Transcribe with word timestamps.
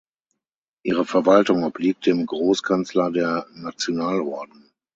Ihre 0.81 1.05
Verwaltung 1.05 1.63
obliegt 1.63 2.07
dem 2.07 2.25
Großkanzler 2.25 3.11
der 3.11 3.45
Nationalorden. 3.53 4.71